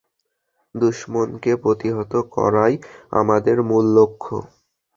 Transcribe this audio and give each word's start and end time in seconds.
দুশমনকে 0.75 1.51
প্রতিহত 1.63 2.13
করাই 2.35 2.73
আমাদের 3.11 3.57
মূল 3.69 3.85
লক্ষ্য। 3.97 4.35